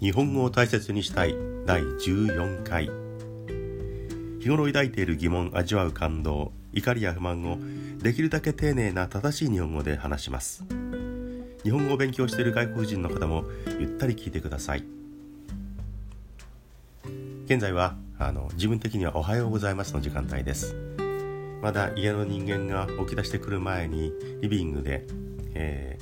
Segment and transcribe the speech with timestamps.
[0.00, 1.36] 日本語を大切にしたい。
[1.66, 2.88] 第14回。
[4.40, 6.52] 日頃抱いている疑問味わう感動。
[6.72, 7.58] 怒りや不満を
[7.98, 10.64] できるだけ丁寧な正しい日本語で話します。
[11.64, 13.44] 日本語を勉強している外国人の方も
[13.78, 14.84] ゆったり聞いてください。
[17.44, 20.74] 現在はあの自分的にはおはようございますの時間帯です。
[21.60, 25.04] まだ家の人間が起き出してくる前にリビングで、
[25.52, 25.98] え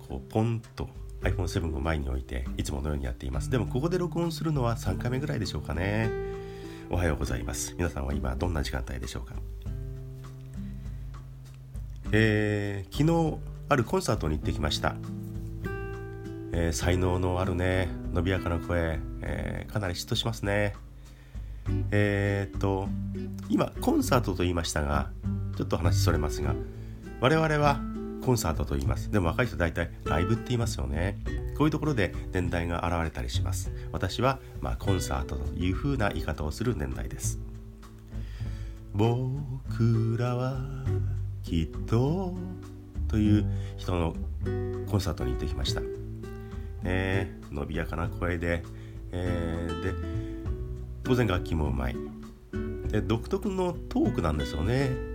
[0.00, 0.88] ー、こうポンと
[1.24, 3.50] iPhone7 を前に置いていつものようにやっています。
[3.50, 6.10] でもここで録音するのは3回目ぐらいでしょうかね。
[6.90, 7.74] おはようございます。
[7.76, 9.34] 皆さんは今どんな時間帯でしょうか。
[12.12, 13.38] えー、昨日
[13.68, 14.94] あるコンサートに行ってきました、
[16.52, 17.88] えー、才能のあるね。
[18.12, 20.74] 伸びやかな声、えー、かなり嫉妬しますね。
[21.90, 22.88] えー、っと
[23.48, 25.10] 今コンサートと言いましたが
[25.56, 26.54] ちょっと話それますが
[27.20, 27.80] 我々は
[28.24, 29.10] コンサートと言います。
[29.10, 31.18] でも若い人大体ライブって言いますよね。
[31.56, 33.70] こういうところで年代が現れたりします。
[33.92, 37.38] 私は、まあ、コンサートというふうな言い方をする年代です。
[38.94, 40.56] 僕らは
[41.42, 42.34] きっと
[43.08, 44.14] という人の
[44.88, 45.80] コンサートに行ってきました、
[46.82, 48.62] ね、伸びやかな声で、
[49.10, 49.94] えー、で
[51.02, 51.96] 当然楽器もうまい。
[52.88, 55.13] で独特のトークなんですよね。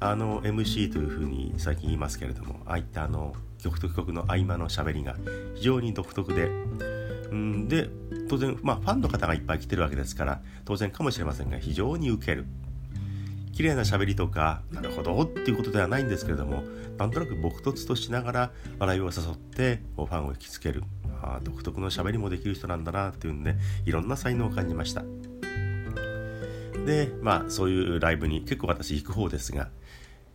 [0.00, 5.16] あの MC というふうに最近言いますけれどもああいったあの曲と曲の合間のしゃべりが
[5.54, 6.50] 非常に独特で
[7.30, 7.88] うんで
[8.28, 12.46] 当然、まあ、ファンの方がいっぱい来てるわけですから当然かもしれませんが非常にウケる。
[13.52, 16.64] 綺麗な喋りとかなるほどっていうことではないんですけれども
[16.98, 20.82] なんとなく朴突としながら笑いを誘ってファンを引きつける。
[21.22, 25.02] あ独特の喋りもできる人なんだなっていうんでいろんな才能を感じました。
[26.84, 29.70] でまあそういうライブに結構私行く方ですが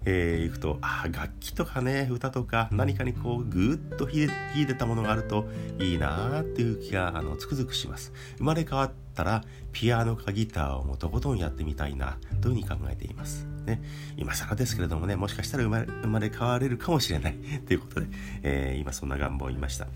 [0.06, 4.30] えー、行くとあ楽器とかね歌とか何かにこうぐーっと秀
[4.66, 5.46] でたものがあると
[5.78, 8.14] いいなーっていう気があのつくづくします。
[8.38, 13.46] 生まれ変わったらピアノかギターをもとことんやってみたいなというふうに考えています。
[13.66, 13.82] ね。
[14.18, 17.36] 今更ですけれどもねもしかしたら生まれ生まれ変われるかもしれない
[17.68, 18.08] ということで、
[18.44, 19.88] えー、今そんな願望を言いました。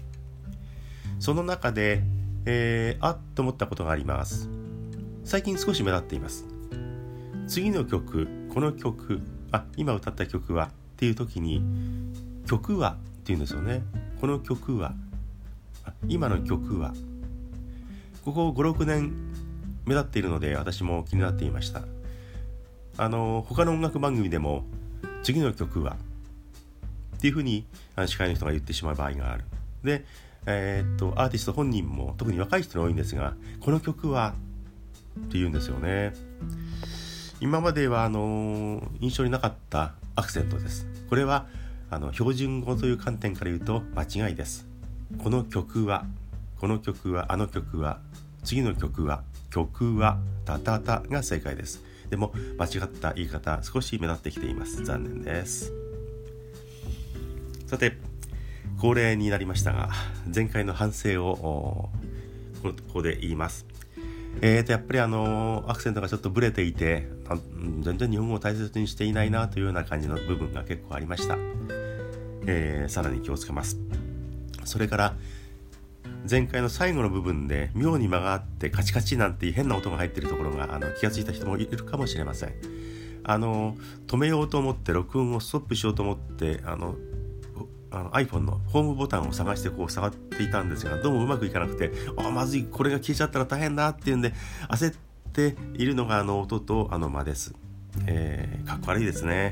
[1.19, 2.03] その中で、
[2.45, 4.49] えー、あっと思ったことがあります。
[5.23, 6.45] 最近少し目立っています。
[7.47, 9.21] 次の曲この曲
[9.53, 11.61] あ今歌った曲はっていう時に
[12.47, 13.83] 曲はっていうんですよね。
[14.19, 14.93] この曲は
[16.07, 16.93] 今の曲は。
[18.25, 19.13] ここ56年
[19.85, 21.83] 目立っているので私も気になっていました。
[22.97, 24.63] あの他の音楽番組でも
[25.21, 25.97] 次の曲は
[27.17, 27.65] っていうふうに
[28.07, 29.43] 司会の人が言ってしまう場合がある。
[29.83, 30.03] で
[30.47, 34.33] えー、っとアーティスト本人も特に若い人に多いんですがこの曲は
[35.19, 36.13] って言うんですよね。
[37.43, 40.87] 今まではあの印象になかったアクセントです。
[41.09, 41.45] これは
[41.89, 44.65] あの標準語という観点から言うと間違いです。
[45.21, 46.05] この曲は
[46.61, 47.99] この曲はあの曲は
[48.45, 51.83] 次の曲は曲はタタタが正解です。
[52.09, 54.81] でも間違った言い方少し目立ってきています。
[54.85, 55.73] 残念です。
[57.67, 57.97] さて
[58.79, 59.89] 恒例になりましたが
[60.33, 61.89] 前回の反省を
[62.63, 63.65] ここで言います。
[64.39, 67.12] えーとやっぱりあのアクセントがちょっとブレていて
[67.81, 71.37] 全然日本語を大切にしていないなというような感じの部分が結構ありました、
[72.45, 73.77] えー、さらに気をつけます。
[74.65, 75.15] それから
[76.29, 82.53] 前回の最後の部分で妙に間があってカチカチなんて変な音が入ってるところがあの気が付いた人もいるかもしれません。
[83.25, 86.95] あの止めようと思って録音をストップしようと思ってあの
[87.91, 94.33] あの iPhone のホームボタンを探してこう触っていたんですがどうもうまくいかなくてあまずいこれが消えちゃったら大変だっていうんで
[94.67, 94.97] 焦って
[95.33, 97.55] ているのがあの音とあの間です、
[98.05, 99.51] えー、かっこ悪いですね。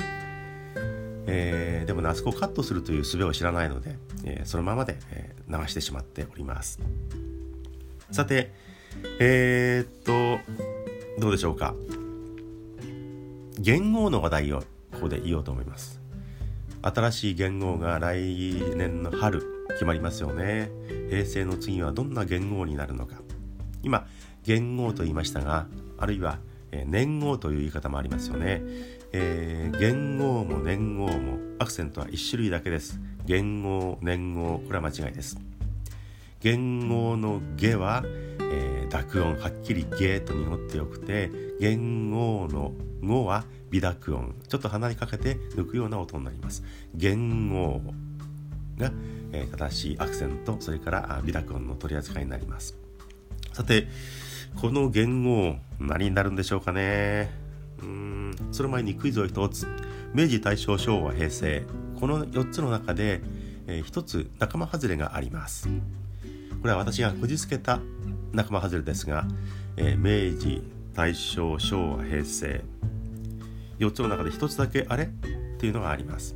[1.28, 6.80] えー、でもねあそこをカットするという術を知らないので、えー、そのままで、え流してしまっております。
[8.12, 8.52] さて
[9.20, 10.40] えー、っと
[11.20, 11.74] どうでしょうか。
[13.60, 14.62] 元号の話題を
[14.92, 16.00] ここで言おうと思います。
[16.82, 18.20] 新しい元号が来
[18.76, 20.70] 年の春決まりますよね。
[21.10, 23.22] 平成の次はどんな元号になるのか。
[23.84, 24.08] 今
[24.44, 25.68] 元号と言いましたが
[25.98, 26.40] あるいは
[26.72, 28.62] 年号という言い方もありますよね、
[29.12, 33.00] えー、元号も年号もアクセントは1種類だけです。
[33.26, 35.38] 元号年号これは間違いです。
[36.40, 41.30] 元号の「下は、えー、濁音はっきり「ゲ」と濁ってよくて
[41.60, 42.74] 元号の
[43.04, 46.64] 「語は微濁音ちょっと鼻にかけて抜くような音になります。
[46.96, 47.82] 言語
[48.78, 48.92] が、
[49.34, 52.78] えー、正しいアクセントそれから微濁音の取り扱いになります。
[53.54, 53.88] さて
[54.56, 57.32] この言語何になるんでしょうかね。
[57.82, 58.36] うん。
[58.52, 59.68] その前にクイズを一つ。
[60.14, 61.64] 明治大正昭和平成。
[62.00, 63.22] この4つの中で、
[63.68, 65.70] えー、1つ仲間外れがあります。
[66.62, 67.80] これは私がこじつけた
[68.34, 69.26] 仲間外れですが、
[69.78, 70.62] えー、明治
[70.94, 72.64] 大正昭和平成。
[73.80, 75.06] 4つの中で1つだけあれ？
[75.06, 75.08] っ
[75.58, 76.36] ていうのがあります。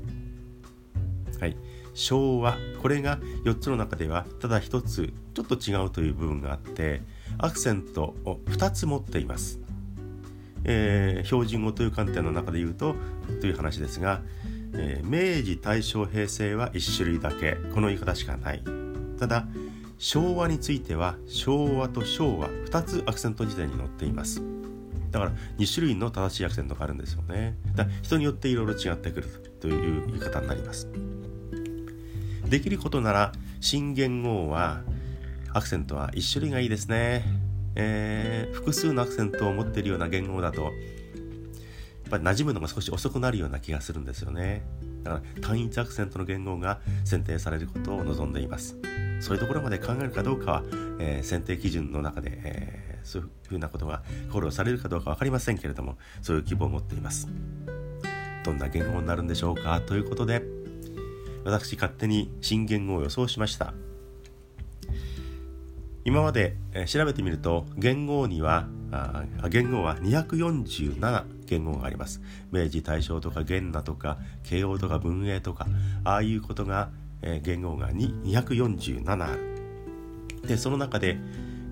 [1.40, 1.58] はい、
[1.94, 2.58] 昭和。
[2.82, 7.02] これが4つの中ではただ1つちょっと違うという部分があって
[7.38, 9.60] アクセントを2つ持っています。
[10.64, 12.96] えー、標準語という観点の中で言うと
[13.40, 14.22] という話ですが、
[14.74, 18.64] えー、明治大正平成は1種類だけこの言い方しかない。
[19.20, 19.48] ただ
[19.98, 24.42] 昭和については昭和と昭和2つアクセント辞典に載っています。
[25.12, 27.58] だから2種類の正しいアクセントがあるんですよね。
[27.76, 29.28] だ人によっていろいろ違ってくる
[29.62, 30.90] という言い方になります。
[32.50, 33.31] できることなら
[33.62, 34.81] 新元号は
[35.56, 37.24] アクセントは1種類がいいですね、
[37.75, 40.72] えー、複数のアクセントを持っているような言語だとやっ
[42.10, 44.63] ぱり馴染むのが少し遅くなるような気がするんですよね。
[45.04, 48.78] だから単一アクセントの言語が選定されることを望んでいます。
[49.22, 50.63] そういうところまで考えるかどうかは、
[51.00, 57.30] えー、選定基準の中で、えー、そういうふうなことが考慮されるかどうか分かりませんけれどもそういう希望を持っています。
[58.44, 59.80] どんな言語になるんでしょうか？
[59.80, 60.44] ということで
[61.46, 63.74] 私勝手に新言語を予想しました。
[66.06, 66.56] 今まで、
[66.88, 68.68] 調べてみると元号には
[69.50, 72.22] 元号は247元号があります
[72.52, 75.68] 明治大正とか元那とか慶応とか文英とか
[76.04, 76.90] ああいうことが
[77.25, 80.48] えー、言語が247ある。
[80.48, 81.18] で、その中で、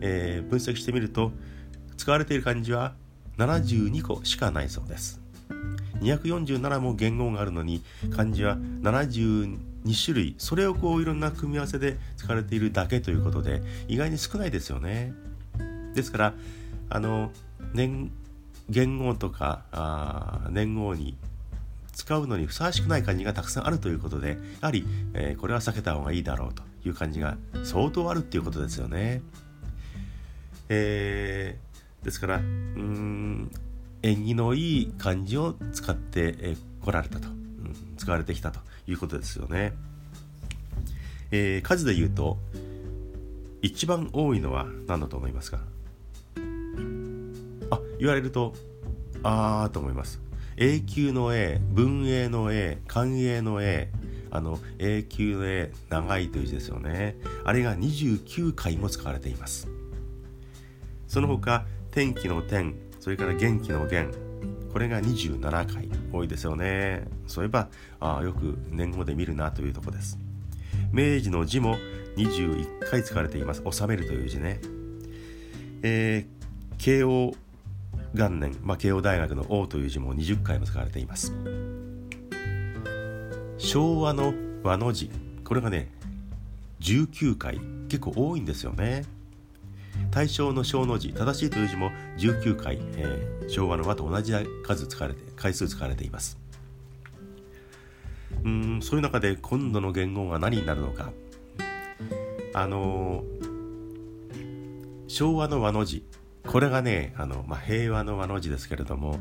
[0.02, 1.32] えー、分析してみると、
[1.96, 2.96] 使われている漢字は
[3.38, 5.22] 72個しかないそうです。
[6.02, 7.82] 247も言語があるのに
[8.14, 9.58] 漢字は72
[9.92, 15.14] 種類それをこういろんな組み合わせで使われているだけということで意外に少ないですよね。
[15.94, 16.34] ですから
[16.90, 17.32] あの
[17.74, 18.12] 年
[18.70, 21.18] 言語とかあ年号に
[21.92, 24.30] 使うのにふさわしくない漢字がたくさんあるということで
[24.62, 29.22] やはり、えー、これは避けた方がいいだろうという漢字が相当あるっていうことですよね。
[30.70, 33.52] えー、ですからうん
[34.02, 39.74] 縁起のいい漢字を使ってこ、えー、られたと、うん、使われてきたということですよね。
[41.32, 42.38] えー、数で言うと
[43.62, 45.60] 一番多いのは何だと思いますか？
[47.72, 48.54] あ言われると
[49.24, 50.22] ああと思います。
[50.58, 53.90] 永久の A 文英の A 寛永の A
[54.30, 57.16] あの永久の A 長いという字ですよね。
[57.46, 59.68] あれが29回も使われています。
[61.08, 64.12] その他天気の天それから元気の元
[64.74, 67.06] これが27回多いですよね。
[67.28, 70.18] そういえばあよく年号で見るなというとこです。
[70.92, 71.78] 明治の字も
[72.18, 73.62] 21回使われています。
[73.72, 74.60] 収めるという字ね。
[75.84, 77.34] えー、慶応
[78.16, 81.34] 元年、まあ、慶応大学の「王」という字も20回も使われています。
[83.60, 84.34] 昭和の
[84.64, 85.12] 和の字
[85.44, 85.92] これがね
[86.80, 87.60] 19回
[87.90, 89.04] 結構多いんですよね。
[90.12, 96.38] 大正の小の字正しいという字も19回、えー、昭和の和と同じ数使われて回数使われています。
[98.44, 101.12] うんそういう中で今度の言語が何になるのか。
[102.56, 104.34] あのー、
[105.08, 106.06] 昭和の和の字。
[106.46, 109.18] これがねあの、まあ、平和の和の字ですけれども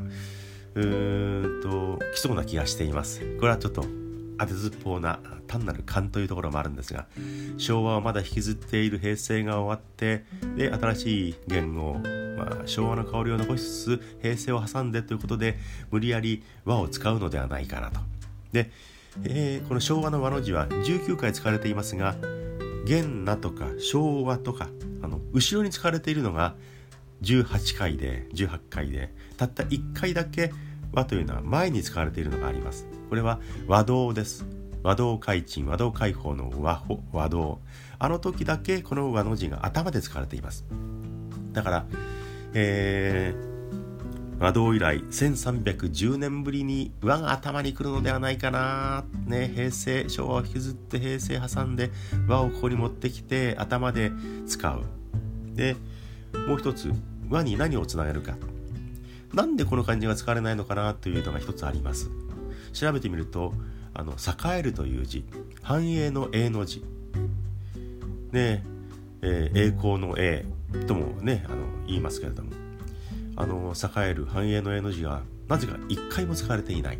[0.74, 3.20] うーんと来そうな気がしています。
[3.38, 3.84] これはちょっと
[4.38, 7.06] 当てずっぽうな単なる勘というところもあるんですが
[7.58, 10.24] 昭和をまだ引きずっている平成が終わって
[10.56, 11.94] で新しい言語、
[12.36, 15.58] まあ、昭和の香りを残しつつ平成を挟んでということで
[15.90, 18.00] 無理やり和を使うのではないかなと。
[18.52, 18.70] で、
[19.24, 22.16] えー、この昭和の和の字は19回使われていますが
[22.84, 24.68] 元那とか昭和とか
[25.02, 26.54] あの後ろに使われているのが
[27.22, 30.52] 18回で18回でたった1回だけ
[30.92, 32.91] 和というのは前に使われているのがあります。
[33.12, 34.46] これは和道です。
[34.82, 37.60] 和道開鎮和道開放の和和道。
[37.98, 40.64] あの時だけこの和の字が頭で使われています。
[41.52, 41.86] だから
[42.54, 49.04] えー、和道以来1310年ぶりに和が頭に来るのではないかな。
[49.26, 51.90] ね平成昭和を引きずって平成挟んで
[52.26, 54.10] 和をここに持ってきて頭で
[54.46, 54.84] 使う。
[55.54, 55.76] で
[56.48, 56.90] もう一つ
[57.28, 58.38] 和に何をつなげるか。
[59.34, 62.08] なんでこの漢字が使われないのかなというのが一つあります。
[62.72, 63.52] 調べてみると
[63.94, 65.24] あの栄えるという字
[65.62, 66.84] 繁栄の栄の字。
[68.32, 68.64] ね
[69.20, 70.46] えー、栄光の栄
[70.86, 72.50] ともねあの言いますけれども
[73.36, 76.98] あの栄える繁栄の栄の字がなぜか一回も使われていない。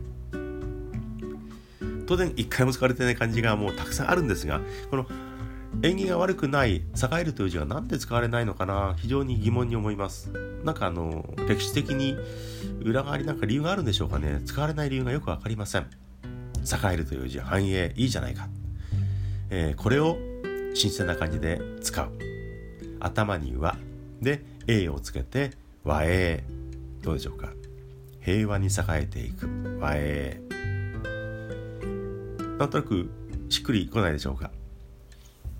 [2.07, 4.61] 当然一回も使われてない漢字がもうたくさんあるんですが
[4.91, 5.07] この
[5.83, 6.83] 縁起が悪くない栄
[7.21, 10.31] えるという字は何で使われないのかな非常に疑問に思います。
[10.64, 12.16] なんかあの歴史的に
[12.83, 14.40] 裏側になんか理由があるんでしょうかね。
[14.45, 15.83] 使われない理由がよく分かりません。
[15.83, 18.49] 栄えるという字は繁栄いいじゃないか、
[19.50, 20.16] えー、これを
[20.75, 22.11] 新鮮な感じで使う。
[23.00, 23.76] 頭には
[24.21, 25.50] で A をつけて
[25.85, 26.45] 和栄。
[27.02, 27.49] どうでしょうか。
[28.21, 29.78] 平和に栄えていく。
[29.81, 30.40] 和栄。
[32.59, 33.11] なんとなく
[33.49, 34.52] しっくりこないでしょうか、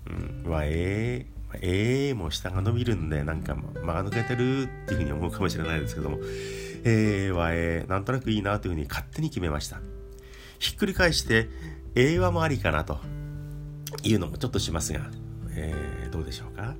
[0.07, 1.25] うん、和栄。
[1.61, 6.17] えー、もう下が伸びるんでなんか間が抜けてるっていうふうに思うかもしれないですけども
[6.85, 9.79] えーはえ、なんとなくいいなというふうに勝手に決めました。
[10.59, 11.49] ひっくり返して
[11.95, 12.99] 英和もありかなと
[14.03, 14.99] いうのもちょっとしますが、
[15.51, 16.75] えー、どうでしょうか？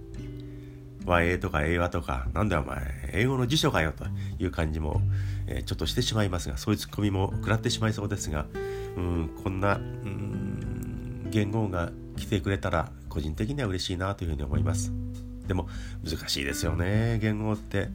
[1.05, 4.05] 和英とか英和とか、なんだお前、英語の辞書かよと
[4.39, 5.01] いう感じも、
[5.47, 8.45] えー、ちょっとしてしまいますが、そういうツッコミも食らってしまいそうですが、
[8.95, 14.91] うん、こんな、うん、言語が来てくれたら、個人的には嬉しいなというふうに思います。
[15.47, 15.67] でも、
[16.03, 17.89] 難しいですよね、言語って。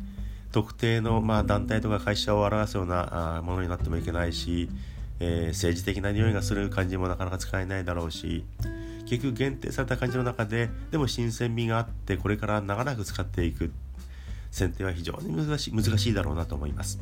[0.52, 4.70] 特定の、まあ、団体とか会社を表すようなあものになってもいけないし、
[5.20, 8.44] えー、政治的な匂いがする感じもなかなか使えないだろうし、
[9.08, 13.72] 結局限定された感じの中ででも新鮮味があってこれから長らく使っていく
[14.50, 17.00] 選定は非常に難しい難しいだろうなと思います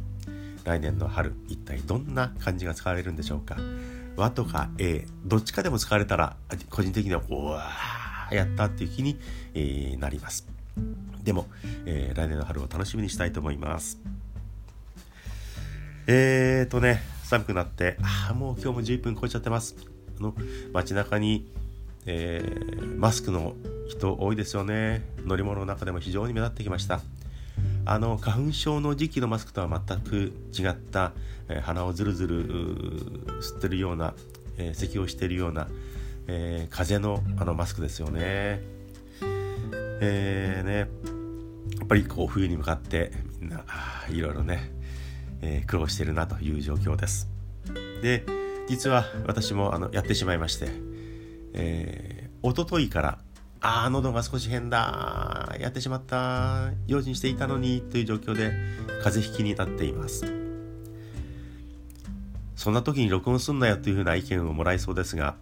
[0.64, 3.56] 来年の春一体どんな漢字が使われるんでしょうか
[4.16, 6.36] 和とか A どっちかでも使われたら
[6.70, 7.72] 個人的にはおわ
[8.34, 9.18] やったっていう気に、
[9.54, 10.46] えー、なります。
[11.22, 11.46] でも、
[11.86, 13.98] えー、来年の春を楽しみにしたいと思います。
[16.08, 19.74] えーとね寒くなってああもう今日も11分超えちゃってます。
[20.18, 20.34] あの
[20.72, 21.50] 街中に
[22.06, 23.54] えー、マスクの
[23.88, 25.02] 人多いですよね。
[25.24, 27.00] 乗り物の中でも非常に目立ってきました。
[27.84, 31.12] あの花粉症の時期のマスクとは全く違った、
[31.48, 32.46] えー、鼻をずるずる
[33.40, 34.14] 吸ってるような、
[34.56, 35.68] えー、咳をしているような、
[36.28, 38.60] えー、風のあのマスクですよね
[39.98, 40.78] えーね、
[41.78, 43.64] やっぱりこう冬に向かってみんな
[44.10, 44.70] いろいろね、
[45.40, 47.28] えー、苦労してるなという状況です
[48.02, 48.26] で
[48.68, 50.86] 実は私もあのやってしまいまして
[51.56, 53.18] えー、一昨日から、
[53.60, 58.52] ああ、喉が少し変だ、やってしまった、用心していたのに、という状況で、
[59.02, 60.26] 風邪ひきになっています。
[62.54, 65.36] そんな時に録音すんなよというふうな意見をもらいそうですが、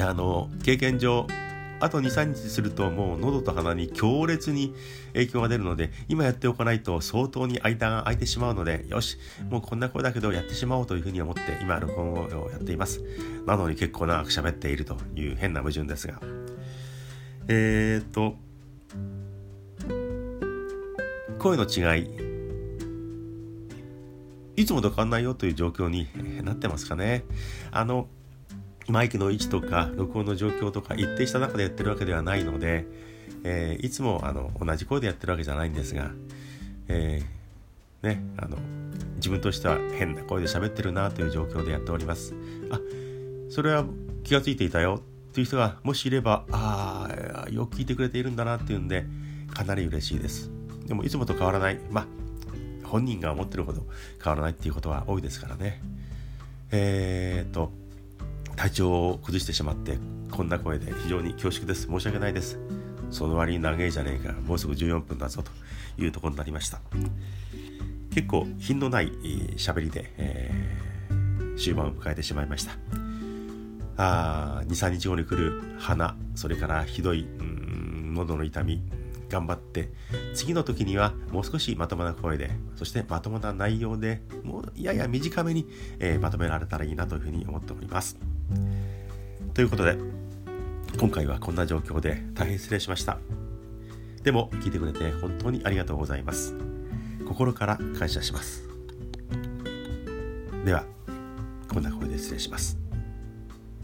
[0.00, 1.26] あの、経験上、
[1.80, 4.74] あと2、3日するともう喉と鼻に強烈に
[5.14, 9.16] 影響が出るので、今やっておかないと相当に間が空いてしまうので、よし、
[9.48, 13.02] もうこんな声だけどやってしまおうというふうに思って今録音をやっています。
[13.46, 16.20] なのに結構長く喋っているという変な矛盾ですが。
[17.48, 18.36] えー、っと、
[21.38, 22.10] 声の違い、
[24.56, 26.06] いつもと変わんないよという状況に
[26.44, 27.24] なってますかね。
[27.70, 28.08] あの、
[28.90, 32.86] マイクの位置とか録音の状況とか一定した中でやってるわけではないので、
[33.44, 36.10] えー、いつもあの同じ声でやってるわけじゃないんですが、
[36.88, 38.56] えー、ね、あの
[39.16, 42.34] 自分としては変な声で喋ってるなという状況でやっております。
[42.70, 42.80] あ
[43.50, 43.84] それは
[44.24, 47.08] 気が付いていたよっていう人がもしいればあ
[47.46, 49.04] あよく聞いてくれているんだなっていうんで
[49.52, 50.50] かなり嬉しいです。
[50.86, 52.06] でもいつもと変わらないまあ
[52.84, 53.86] 本人が思ってるほど
[54.22, 55.80] 変わらないっていうことは多いですからね。
[56.72, 57.72] えー、っと
[58.56, 59.98] 体調を崩してしまって
[60.30, 61.86] こんな声で非常に恐縮です。
[61.86, 62.58] 申し訳ないです。
[63.10, 64.32] その割に長いじゃねえか。
[64.32, 65.50] もうすぐ14分だぞと
[66.02, 66.80] いうところになりました。
[68.14, 69.10] 結構品のない
[69.56, 72.72] 喋りで、えー、終盤を迎えてしまいました。
[73.96, 78.82] あ23日後に来る鼻それからひどいうん喉の痛み
[79.28, 79.90] 頑張って
[80.34, 85.66] 次の時にはもう少しまともな声でそしてまともな内容でもうやや短めに、
[85.98, 88.16] えー、まとめられたらいいなというふうに思っております。
[89.54, 89.98] ということで
[90.98, 93.18] 今回はこんな状況で大変失礼しました。
[94.22, 96.54] でも聞いてくれて本当にありがとうございます。
[97.26, 98.68] 心から感謝します。
[100.64, 100.84] では
[101.68, 102.78] こんな声で失礼します。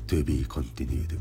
[0.08, 1.18] To be continued.